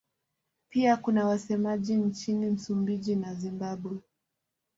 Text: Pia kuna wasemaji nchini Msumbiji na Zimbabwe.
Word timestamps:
Pia 0.69 0.97
kuna 0.97 1.25
wasemaji 1.27 1.95
nchini 1.95 2.49
Msumbiji 2.49 3.15
na 3.15 3.33
Zimbabwe. 3.35 3.97